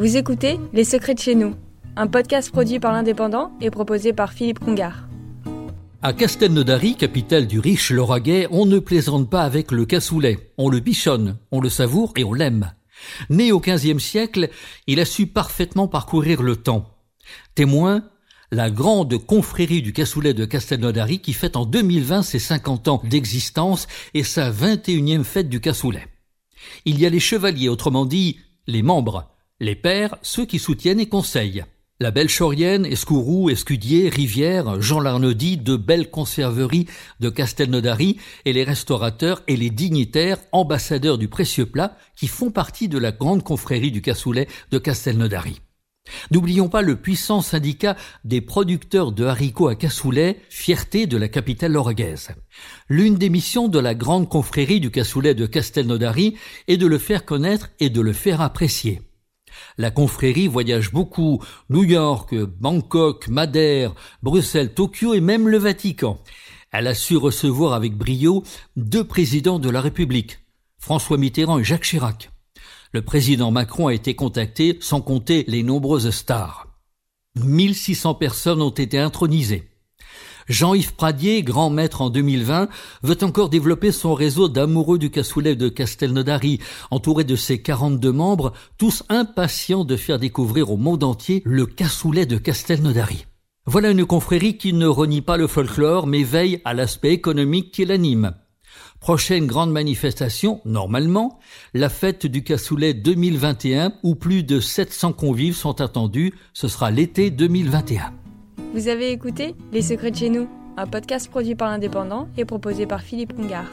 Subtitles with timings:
[0.00, 1.56] Vous écoutez Les Secrets de chez nous,
[1.94, 5.06] un podcast produit par l'Indépendant et proposé par Philippe Congar.
[6.00, 10.54] À Castelnaudary, capitale du riche Lauragais, on ne plaisante pas avec le cassoulet.
[10.56, 12.72] On le bichonne, on le savoure et on l'aime.
[13.28, 14.48] Né au XVe siècle,
[14.86, 16.86] il a su parfaitement parcourir le temps.
[17.54, 18.02] Témoin,
[18.50, 23.86] la grande confrérie du cassoulet de Castelnaudary qui fête en 2020 ses 50 ans d'existence
[24.14, 26.06] et sa 21e fête du cassoulet.
[26.86, 29.30] Il y a les chevaliers, autrement dit, les membres,
[29.60, 31.64] les pères, ceux qui soutiennent et conseillent.
[32.02, 36.86] La belle Chorienne, Escourou, Escudier, Rivière, Jean Larnaudy, de belles conserveries
[37.20, 42.88] de Castelnaudary et les restaurateurs et les dignitaires, ambassadeurs du précieux plat, qui font partie
[42.88, 45.60] de la grande confrérie du cassoulet de Castelnaudary.
[46.30, 51.72] N'oublions pas le puissant syndicat des producteurs de haricots à cassoulet, fierté de la capitale
[51.72, 52.30] lorguaise.
[52.88, 56.36] L'une des missions de la grande confrérie du cassoulet de Castelnaudary
[56.66, 59.02] est de le faire connaître et de le faire apprécier.
[59.78, 66.18] La confrérie voyage beaucoup, New York, Bangkok, Madère, Bruxelles, Tokyo et même le Vatican.
[66.72, 68.44] Elle a su recevoir avec brio
[68.76, 70.38] deux présidents de la République,
[70.78, 72.30] François Mitterrand et Jacques Chirac.
[72.92, 76.66] Le président Macron a été contacté sans compter les nombreuses stars.
[77.36, 79.69] 1600 personnes ont été intronisées.
[80.48, 82.68] Jean-Yves Pradier, grand maître en 2020,
[83.02, 86.60] veut encore développer son réseau d'amoureux du cassoulet de Castelnaudary,
[86.90, 92.26] entouré de ses 42 membres, tous impatients de faire découvrir au monde entier le cassoulet
[92.26, 93.26] de Castelnaudary.
[93.66, 97.84] Voilà une confrérie qui ne renie pas le folklore, mais veille à l'aspect économique qui
[97.84, 98.32] l'anime.
[99.00, 101.38] Prochaine grande manifestation, normalement,
[101.72, 107.30] la fête du cassoulet 2021, où plus de 700 convives sont attendus, ce sera l'été
[107.30, 108.12] 2021.
[108.72, 112.86] Vous avez écouté Les Secrets de chez nous, un podcast produit par l'Indépendant et proposé
[112.86, 113.64] par Philippe Congar.